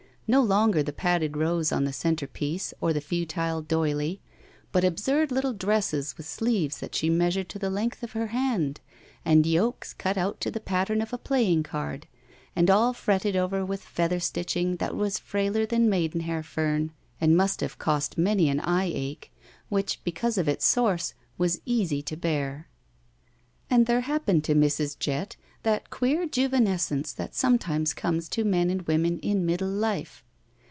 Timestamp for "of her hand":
8.01-8.79